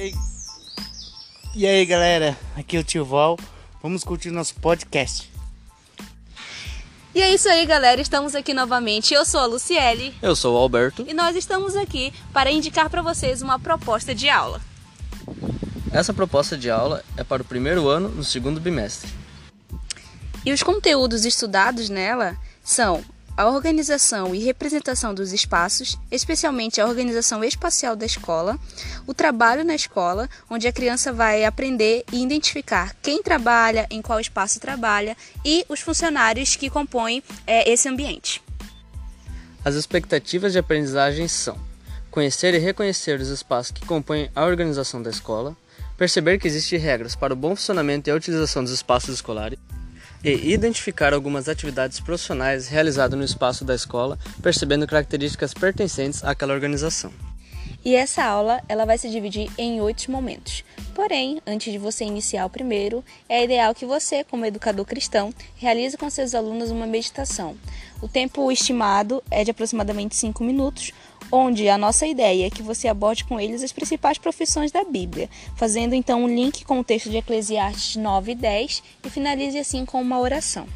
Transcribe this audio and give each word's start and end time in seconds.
aí, 0.00 0.14
e 1.54 1.66
aí 1.66 1.84
galera, 1.84 2.36
aqui 2.56 2.76
é 2.76 2.80
o 2.80 2.84
Tio 2.84 3.04
Val, 3.04 3.38
vamos 3.82 4.02
curtir 4.02 4.30
nosso 4.30 4.54
podcast. 4.54 5.30
E 7.12 7.20
é 7.20 7.34
isso 7.34 7.48
aí, 7.48 7.66
galera. 7.66 8.00
Estamos 8.00 8.36
aqui 8.36 8.54
novamente. 8.54 9.12
Eu 9.12 9.24
sou 9.24 9.40
a 9.40 9.46
Luciele. 9.46 10.14
Eu 10.22 10.36
sou 10.36 10.54
o 10.54 10.56
Alberto. 10.56 11.04
E 11.08 11.12
nós 11.12 11.34
estamos 11.34 11.74
aqui 11.74 12.12
para 12.32 12.52
indicar 12.52 12.88
para 12.88 13.02
vocês 13.02 13.42
uma 13.42 13.58
proposta 13.58 14.14
de 14.14 14.28
aula. 14.28 14.60
Essa 15.90 16.14
proposta 16.14 16.56
de 16.56 16.70
aula 16.70 17.04
é 17.16 17.24
para 17.24 17.42
o 17.42 17.44
primeiro 17.44 17.88
ano 17.88 18.08
no 18.08 18.22
segundo 18.22 18.60
bimestre. 18.60 19.10
E 20.46 20.52
os 20.52 20.62
conteúdos 20.62 21.24
estudados 21.24 21.88
nela 21.88 22.36
são 22.62 23.02
a 23.40 23.48
organização 23.48 24.34
e 24.34 24.38
representação 24.38 25.14
dos 25.14 25.32
espaços, 25.32 25.98
especialmente 26.10 26.78
a 26.78 26.86
organização 26.86 27.42
espacial 27.42 27.96
da 27.96 28.04
escola, 28.04 28.58
o 29.06 29.14
trabalho 29.14 29.64
na 29.64 29.74
escola, 29.74 30.28
onde 30.50 30.68
a 30.68 30.72
criança 30.72 31.10
vai 31.10 31.46
aprender 31.46 32.04
e 32.12 32.22
identificar 32.22 32.94
quem 33.00 33.22
trabalha, 33.22 33.86
em 33.90 34.02
qual 34.02 34.20
espaço 34.20 34.60
trabalha 34.60 35.16
e 35.42 35.64
os 35.70 35.80
funcionários 35.80 36.54
que 36.54 36.68
compõem 36.68 37.22
é, 37.46 37.66
esse 37.72 37.88
ambiente. 37.88 38.42
As 39.64 39.74
expectativas 39.74 40.52
de 40.52 40.58
aprendizagem 40.58 41.26
são 41.26 41.58
conhecer 42.10 42.52
e 42.52 42.58
reconhecer 42.58 43.18
os 43.18 43.28
espaços 43.28 43.72
que 43.72 43.86
compõem 43.86 44.30
a 44.36 44.44
organização 44.44 45.02
da 45.02 45.08
escola, 45.08 45.56
perceber 45.96 46.38
que 46.38 46.46
existem 46.46 46.78
regras 46.78 47.16
para 47.16 47.32
o 47.32 47.36
bom 47.36 47.56
funcionamento 47.56 48.10
e 48.10 48.12
a 48.12 48.16
utilização 48.16 48.62
dos 48.62 48.72
espaços 48.74 49.14
escolares, 49.14 49.58
e 50.24 50.52
identificar 50.52 51.12
algumas 51.12 51.48
atividades 51.48 52.00
profissionais 52.00 52.68
realizadas 52.68 53.18
no 53.18 53.24
espaço 53.24 53.64
da 53.64 53.74
escola, 53.74 54.18
percebendo 54.42 54.86
características 54.86 55.54
pertencentes 55.54 56.22
àquela 56.24 56.54
organização. 56.54 57.12
E 57.82 57.94
essa 57.94 58.22
aula 58.22 58.62
ela 58.68 58.84
vai 58.84 58.98
se 58.98 59.08
dividir 59.08 59.50
em 59.56 59.80
oito 59.80 60.10
momentos. 60.10 60.62
Porém, 60.94 61.40
antes 61.46 61.72
de 61.72 61.78
você 61.78 62.04
iniciar 62.04 62.44
o 62.44 62.50
primeiro, 62.50 63.02
é 63.26 63.42
ideal 63.42 63.74
que 63.74 63.86
você, 63.86 64.22
como 64.22 64.44
educador 64.44 64.84
cristão, 64.84 65.32
realize 65.56 65.96
com 65.96 66.10
seus 66.10 66.34
alunos 66.34 66.70
uma 66.70 66.86
meditação. 66.86 67.56
O 68.02 68.08
tempo 68.08 68.52
estimado 68.52 69.22
é 69.30 69.44
de 69.44 69.50
aproximadamente 69.50 70.14
cinco 70.14 70.44
minutos, 70.44 70.92
onde 71.30 71.68
a 71.68 71.78
nossa 71.78 72.06
ideia 72.06 72.46
é 72.46 72.50
que 72.50 72.62
você 72.62 72.88
aborde 72.88 73.24
com 73.24 73.40
eles 73.40 73.62
as 73.62 73.72
principais 73.72 74.18
profissões 74.18 74.72
da 74.72 74.84
Bíblia, 74.84 75.28
fazendo 75.56 75.94
então 75.94 76.24
um 76.24 76.28
link 76.28 76.64
com 76.64 76.80
o 76.80 76.84
texto 76.84 77.10
de 77.10 77.16
Eclesiastes 77.16 77.96
9 77.96 78.32
e 78.32 78.34
10 78.34 78.82
e 79.04 79.10
finalize 79.10 79.58
assim 79.58 79.84
com 79.84 80.00
uma 80.00 80.18
oração. 80.18 80.66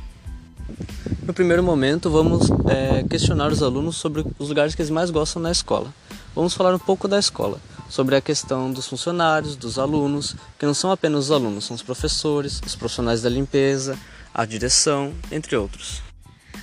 No 1.27 1.33
primeiro 1.33 1.63
momento, 1.63 2.11
vamos 2.11 2.49
é, 2.69 3.03
questionar 3.09 3.51
os 3.51 3.63
alunos 3.63 3.97
sobre 3.97 4.25
os 4.39 4.49
lugares 4.49 4.75
que 4.75 4.83
eles 4.83 4.91
mais 4.91 5.11
gostam 5.11 5.41
na 5.41 5.51
escola. 5.51 5.93
Vamos 6.35 6.55
falar 6.55 6.75
um 6.75 6.79
pouco 6.79 7.07
da 7.07 7.19
escola, 7.19 7.61
sobre 7.89 8.17
a 8.17 8.21
questão 8.21 8.71
dos 8.73 8.87
funcionários, 8.87 9.57
dos 9.57 9.79
alunos, 9.79 10.35
que 10.59 10.67
não 10.67 10.75
são 10.75 10.91
apenas 10.91 11.27
os 11.27 11.31
alunos, 11.31 11.65
são 11.65 11.77
os 11.77 11.83
professores, 11.83 12.61
os 12.67 12.75
profissionais 12.75 13.23
da 13.23 13.31
limpeza, 13.31 13.99
a 14.35 14.45
direção, 14.45 15.13
entre 15.31 15.57
outros. 15.57 16.03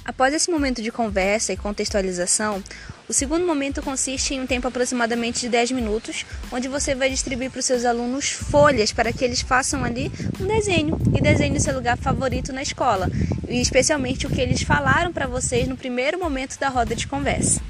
Após 0.03 0.33
esse 0.33 0.49
momento 0.49 0.81
de 0.81 0.91
conversa 0.91 1.53
e 1.53 1.57
contextualização, 1.57 2.63
o 3.07 3.13
segundo 3.13 3.45
momento 3.45 3.83
consiste 3.83 4.33
em 4.33 4.41
um 4.41 4.47
tempo 4.47 4.67
aproximadamente 4.67 5.41
de 5.41 5.49
10 5.49 5.71
minutos, 5.71 6.25
onde 6.51 6.67
você 6.67 6.95
vai 6.95 7.09
distribuir 7.09 7.51
para 7.51 7.59
os 7.59 7.65
seus 7.65 7.85
alunos 7.85 8.31
folhas 8.31 8.91
para 8.91 9.13
que 9.13 9.23
eles 9.23 9.41
façam 9.41 9.83
ali 9.83 10.11
um 10.39 10.47
desenho 10.47 10.99
e 11.15 11.21
desenhem 11.21 11.55
o 11.55 11.61
seu 11.61 11.75
lugar 11.75 11.97
favorito 11.97 12.51
na 12.51 12.63
escola, 12.63 13.07
e 13.47 13.61
especialmente 13.61 14.25
o 14.25 14.29
que 14.29 14.41
eles 14.41 14.63
falaram 14.63 15.13
para 15.13 15.27
vocês 15.27 15.67
no 15.67 15.77
primeiro 15.77 16.17
momento 16.17 16.57
da 16.57 16.69
roda 16.69 16.95
de 16.95 17.05
conversa. 17.05 17.61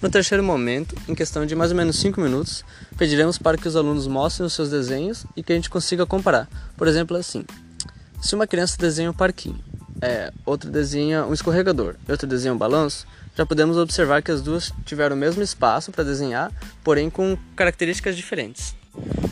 No 0.00 0.08
terceiro 0.08 0.42
momento, 0.42 0.94
em 1.08 1.14
questão 1.14 1.44
de 1.44 1.54
mais 1.56 1.72
ou 1.72 1.76
menos 1.76 1.98
5 2.00 2.20
minutos, 2.20 2.64
pediremos 2.96 3.38
para 3.38 3.58
que 3.58 3.66
os 3.68 3.76
alunos 3.76 4.06
mostrem 4.06 4.46
os 4.46 4.54
seus 4.54 4.70
desenhos 4.70 5.26
e 5.36 5.42
que 5.42 5.52
a 5.52 5.56
gente 5.56 5.68
consiga 5.68 6.06
comparar. 6.06 6.48
Por 6.76 6.86
exemplo, 6.86 7.16
assim: 7.16 7.44
se 8.22 8.34
uma 8.34 8.46
criança 8.46 8.78
desenha 8.78 9.10
um 9.10 9.14
parquinho, 9.14 9.58
é, 10.02 10.32
outro 10.44 10.70
desenha 10.70 11.24
um 11.24 11.32
escorregador 11.32 11.96
e 12.08 12.12
outro 12.12 12.26
desenha 12.26 12.54
um 12.54 12.58
balanço, 12.58 13.06
já 13.36 13.46
podemos 13.46 13.76
observar 13.76 14.22
que 14.22 14.30
as 14.30 14.42
duas 14.42 14.72
tiveram 14.84 15.14
o 15.14 15.18
mesmo 15.18 15.42
espaço 15.42 15.92
para 15.92 16.04
desenhar, 16.04 16.52
porém 16.82 17.08
com 17.08 17.36
características 17.54 18.16
diferentes. 18.16 18.74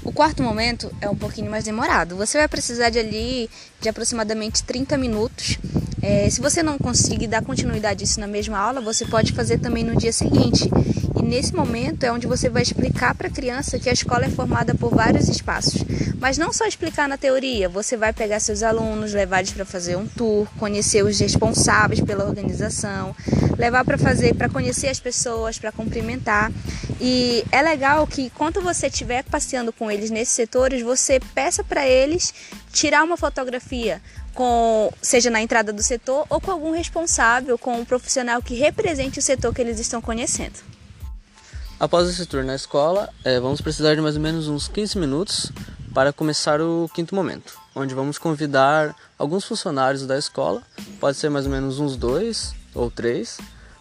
O 0.05 0.13
quarto 0.13 0.43
momento 0.43 0.91
é 1.01 1.09
um 1.09 1.17
pouquinho 1.17 1.51
mais 1.51 1.65
demorado. 1.65 2.17
Você 2.17 2.39
vai 2.39 2.49
precisar 2.49 2.91
de 2.91 2.99
ali 2.99 3.51
de 3.81 3.89
aproximadamente 3.89 4.63
30 4.63 4.97
minutos. 4.97 5.59
É, 6.11 6.31
se 6.31 6.41
você 6.41 6.63
não 6.63 6.79
conseguir 6.79 7.27
dar 7.27 7.45
continuidade 7.45 8.03
isso 8.03 8.19
na 8.19 8.27
mesma 8.27 8.59
aula, 8.59 8.81
você 8.81 9.05
pode 9.05 9.35
fazer 9.35 9.59
também 9.59 9.85
no 9.85 9.95
dia 9.95 10.11
seguinte. 10.11 10.71
E 11.15 11.23
nesse 11.23 11.55
momento 11.55 12.03
é 12.03 12.11
onde 12.11 12.27
você 12.27 12.49
vai 12.49 12.63
explicar 12.63 13.15
para 13.15 13.29
a 13.29 13.31
criança 13.31 13.79
que 13.79 13.91
a 13.91 13.93
escola 13.93 14.25
é 14.25 14.31
formada 14.31 14.75
por 14.75 14.89
vários 14.89 15.29
espaços. 15.29 15.85
Mas 16.19 16.39
não 16.39 16.51
só 16.51 16.65
explicar 16.65 17.11
na 17.11 17.19
teoria, 17.19 17.69
você 17.69 17.95
vai 17.95 18.11
pegar 18.15 18.41
seus 18.41 18.63
alunos, 18.63 19.13
levar 19.13 19.41
eles 19.41 19.53
para 19.53 19.67
fazer 19.67 19.97
um 19.97 20.07
tour, 20.07 20.49
conhecer 20.59 21.05
os 21.05 21.21
responsáveis 21.21 22.01
pela 22.01 22.25
organização, 22.25 23.15
levar 23.59 23.85
para 23.85 23.99
fazer, 23.99 24.35
para 24.35 24.49
conhecer 24.49 24.89
as 24.89 24.99
pessoas, 24.99 25.59
para 25.59 25.71
cumprimentar. 25.71 26.51
E 26.99 27.45
é 27.53 27.61
legal 27.61 28.07
que 28.07 28.31
quando 28.31 28.63
você 28.63 28.87
estiver 28.87 29.25
passeando 29.25 29.75
com 29.75 29.91
eles 29.91 30.09
nesses 30.09 30.33
setores, 30.33 30.81
você 30.81 31.21
peça 31.35 31.63
para 31.63 31.87
eles 31.87 32.33
tirar 32.73 33.05
uma 33.05 33.17
fotografia 33.19 34.01
com 34.39 34.93
seja 35.03 35.31
na 35.31 35.43
entrada 35.43 35.73
do 35.73 35.83
setor 35.83 36.25
ou 36.31 36.41
com 36.41 36.53
algum 36.53 36.71
responsável, 36.71 37.59
com 37.59 37.81
um 37.81 37.85
profissional 37.85 38.41
que 38.41 38.55
represente 38.55 39.19
o 39.19 39.23
setor 39.23 39.53
que 39.53 39.61
eles 39.61 39.81
estão 39.81 40.01
conhecendo. 40.01 40.61
Após 41.81 42.09
esse 42.09 42.25
tour 42.25 42.45
na 42.45 42.55
escola, 42.55 43.09
é, 43.25 43.41
vamos 43.41 43.61
precisar 43.61 43.97
de 43.97 44.01
mais 44.01 44.15
ou 44.15 44.23
menos 44.23 44.47
uns 44.47 44.69
15 44.69 44.97
minutos 44.97 45.51
para 45.93 46.13
começar 46.13 46.61
o 46.61 46.89
quinto 46.95 47.17
momento, 47.17 47.59
onde 47.75 47.97
vamos 47.97 48.17
convidar 48.17 48.95
alguns 49.19 49.45
funcionários 49.45 50.07
da 50.07 50.17
escola, 50.17 50.63
pode 51.01 51.17
ser 51.17 51.29
mais 51.31 51.45
ou 51.45 51.51
menos 51.51 51.81
uns 51.81 51.97
dois 51.97 52.55
ou 52.73 52.93
três, 52.93 53.39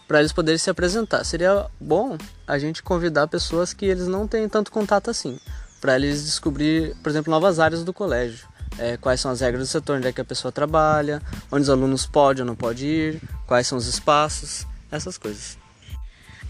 para 0.08 0.18
eles 0.18 0.32
poderem 0.32 0.58
se 0.58 0.68
apresentar. 0.68 1.22
Seria 1.22 1.66
bom 1.78 2.18
a 2.48 2.58
gente 2.58 2.82
convidar 2.82 3.28
pessoas 3.28 3.72
que 3.72 3.86
eles 3.86 4.08
não 4.08 4.26
têm 4.26 4.48
tanto 4.48 4.72
contato 4.72 5.08
assim, 5.08 5.38
para 5.80 5.94
eles 5.94 6.24
descobrir, 6.24 6.96
por 6.96 7.10
exemplo, 7.10 7.30
novas 7.30 7.60
áreas 7.60 7.84
do 7.84 7.92
colégio. 7.92 8.57
É, 8.78 8.96
quais 8.96 9.20
são 9.20 9.30
as 9.30 9.40
regras 9.40 9.68
do 9.68 9.70
setor, 9.70 9.96
onde 9.96 10.06
é 10.06 10.12
que 10.12 10.20
a 10.20 10.24
pessoa 10.24 10.52
trabalha, 10.52 11.20
onde 11.50 11.62
os 11.62 11.70
alunos 11.70 12.06
podem 12.06 12.42
ou 12.42 12.46
não 12.46 12.54
podem 12.54 12.86
ir, 12.86 13.22
quais 13.46 13.66
são 13.66 13.76
os 13.76 13.86
espaços, 13.86 14.66
essas 14.90 15.18
coisas. 15.18 15.58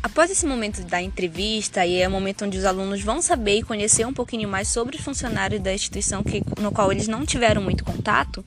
Após 0.03 0.31
esse 0.31 0.47
momento 0.47 0.83
da 0.85 1.03
entrevista, 1.03 1.85
e 1.85 2.01
é 2.01 2.07
o 2.07 2.11
momento 2.11 2.45
onde 2.45 2.57
os 2.57 2.65
alunos 2.65 3.03
vão 3.03 3.21
saber 3.21 3.59
e 3.59 3.63
conhecer 3.63 4.07
um 4.07 4.13
pouquinho 4.13 4.49
mais 4.49 4.69
sobre 4.69 4.97
os 4.97 5.03
funcionários 5.03 5.61
da 5.61 5.73
instituição 5.73 6.23
que, 6.23 6.43
no 6.61 6.71
qual 6.71 6.93
eles 6.93 7.09
não 7.09 7.27
tiveram 7.27 7.61
muito 7.61 7.85
contato, 7.85 8.45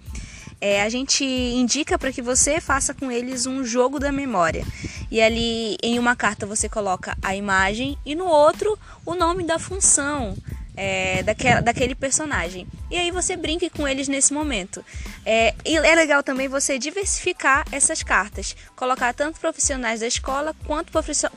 é, 0.61 0.83
a 0.83 0.89
gente 0.89 1.25
indica 1.25 1.97
para 1.97 2.11
que 2.11 2.21
você 2.21 2.61
faça 2.61 2.93
com 2.93 3.11
eles 3.11 3.47
um 3.47 3.65
jogo 3.65 3.99
da 3.99 4.11
memória. 4.11 4.63
E 5.09 5.19
ali 5.19 5.75
em 5.81 5.97
uma 5.97 6.15
carta 6.15 6.45
você 6.45 6.69
coloca 6.69 7.17
a 7.21 7.35
imagem 7.35 7.97
e 8.05 8.15
no 8.15 8.25
outro 8.25 8.77
o 9.05 9.15
nome 9.15 9.43
da 9.43 9.57
função 9.57 10.37
é, 10.75 11.23
daquela, 11.23 11.61
daquele 11.61 11.95
personagem. 11.95 12.67
E 12.89 12.97
aí 12.97 13.11
você 13.11 13.35
brinque 13.35 13.69
com 13.69 13.87
eles 13.87 14.07
nesse 14.07 14.33
momento. 14.33 14.83
É, 15.25 15.53
e 15.65 15.77
é 15.77 15.95
legal 15.95 16.23
também 16.23 16.47
você 16.47 16.79
diversificar 16.79 17.65
essas 17.71 18.03
cartas, 18.03 18.55
colocar 18.75 19.13
tanto 19.13 19.39
profissionais 19.39 19.99
da 19.99 20.07
escola 20.07 20.55
quanto 20.65 20.91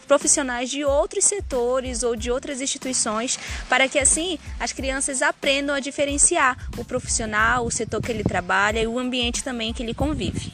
profissionais 0.07 0.71
de 0.71 0.85
outros 0.85 1.25
setores 1.25 2.03
ou 2.03 2.17
de 2.17 2.31
outras 2.31 2.61
instituições, 2.61 3.39
para 3.69 3.89
que 3.89 3.99
assim 3.99 4.39
as 4.59 4.73
crianças 4.73 5.23
aprendam 5.23 5.75
a 5.75 5.81
diferenciar 5.81 6.57
o 6.79 6.85
profissional, 6.85 7.67
o 7.67 7.71
setor 7.71 8.01
que 8.01 8.13
ele 8.13 8.25
trabalha 8.25 8.81
e 8.81 8.87
o 8.87 8.99
ambiente 8.99 9.43
também 9.43 9.73
que 9.73 9.83
ele 9.83 9.95
convive. 9.95 10.53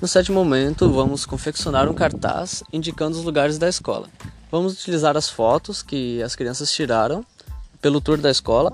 No 0.00 0.06
sétimo 0.06 0.38
momento, 0.44 0.88
vamos 0.92 1.26
confeccionar 1.26 1.88
um 1.88 1.94
cartaz 1.94 2.62
indicando 2.72 3.18
os 3.18 3.24
lugares 3.24 3.58
da 3.58 3.68
escola. 3.68 4.08
Vamos 4.50 4.72
utilizar 4.72 5.16
as 5.16 5.28
fotos 5.28 5.82
que 5.82 6.22
as 6.22 6.36
crianças 6.36 6.72
tiraram 6.72 7.24
pelo 7.80 8.00
tour 8.00 8.18
da 8.18 8.30
escola 8.30 8.72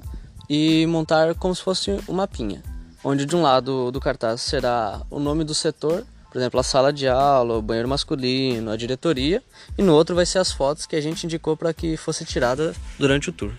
e 0.48 0.86
montar 0.86 1.34
como 1.34 1.54
se 1.54 1.62
fosse 1.62 1.90
um 2.08 2.14
mapinha, 2.14 2.62
onde 3.02 3.24
de 3.24 3.34
um 3.34 3.42
lado 3.42 3.90
do 3.90 4.00
cartaz 4.00 4.40
será 4.40 5.00
o 5.10 5.18
nome 5.18 5.44
do 5.44 5.54
setor, 5.54 6.04
por 6.30 6.38
exemplo, 6.38 6.58
a 6.58 6.64
sala 6.64 6.92
de 6.92 7.06
aula, 7.06 7.56
o 7.58 7.62
banheiro 7.62 7.88
masculino, 7.88 8.70
a 8.70 8.76
diretoria, 8.76 9.40
e 9.78 9.82
no 9.82 9.94
outro 9.94 10.16
vai 10.16 10.26
ser 10.26 10.38
as 10.38 10.50
fotos 10.50 10.84
que 10.84 10.96
a 10.96 11.00
gente 11.00 11.24
indicou 11.24 11.56
para 11.56 11.72
que 11.72 11.96
fosse 11.96 12.24
tirada 12.24 12.74
durante 12.98 13.30
o 13.30 13.32
tour. 13.32 13.52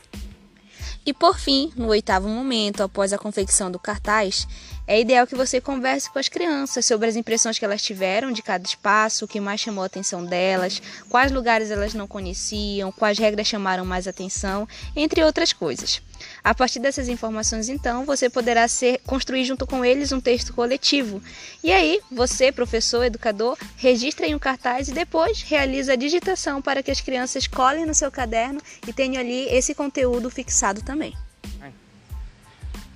E 1.05 1.13
por 1.13 1.39
fim, 1.39 1.71
no 1.75 1.87
oitavo 1.87 2.27
momento, 2.27 2.81
após 2.81 3.13
a 3.13 3.17
confecção 3.17 3.71
do 3.71 3.79
cartaz, 3.79 4.47
é 4.87 4.99
ideal 4.99 5.25
que 5.25 5.35
você 5.35 5.59
converse 5.59 6.09
com 6.09 6.19
as 6.19 6.29
crianças 6.29 6.85
sobre 6.85 7.07
as 7.07 7.15
impressões 7.15 7.57
que 7.57 7.65
elas 7.65 7.81
tiveram 7.81 8.31
de 8.31 8.43
cada 8.43 8.65
espaço, 8.65 9.25
o 9.25 9.27
que 9.27 9.39
mais 9.39 9.59
chamou 9.59 9.83
a 9.83 9.87
atenção 9.87 10.23
delas, 10.23 10.81
quais 11.09 11.31
lugares 11.31 11.71
elas 11.71 11.93
não 11.93 12.07
conheciam, 12.07 12.91
quais 12.91 13.17
regras 13.17 13.47
chamaram 13.47 13.83
mais 13.83 14.07
atenção, 14.07 14.67
entre 14.95 15.23
outras 15.23 15.51
coisas. 15.51 16.01
A 16.43 16.53
partir 16.53 16.79
dessas 16.79 17.09
informações, 17.09 17.67
então, 17.67 18.05
você 18.05 18.29
poderá 18.29 18.67
ser, 18.67 19.01
construir 19.05 19.43
junto 19.43 19.65
com 19.65 19.83
eles 19.83 20.11
um 20.11 20.21
texto 20.21 20.53
coletivo. 20.53 21.21
E 21.63 21.71
aí, 21.71 21.99
você, 22.11 22.51
professor, 22.51 23.03
educador, 23.03 23.57
registra 23.75 24.27
em 24.27 24.35
um 24.35 24.39
cartaz 24.39 24.87
e 24.87 24.93
depois 24.93 25.41
realiza 25.41 25.93
a 25.93 25.97
digitação 25.97 26.61
para 26.61 26.83
que 26.83 26.91
as 26.91 27.01
crianças 27.01 27.47
colhem 27.47 27.85
no 27.85 27.95
seu 27.95 28.11
caderno 28.11 28.61
e 28.87 28.93
tenham 28.93 29.19
ali 29.19 29.47
esse 29.49 29.73
conteúdo 29.73 30.29
fixado 30.29 30.81
também. 30.81 31.15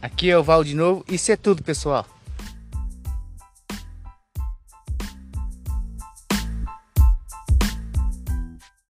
Aqui 0.01 0.30
é 0.30 0.38
o 0.38 0.44
Val 0.44 0.63
de 0.63 0.75
novo. 0.75 1.04
Isso 1.07 1.31
é 1.31 1.36
tudo, 1.36 1.62
pessoal. 1.62 2.06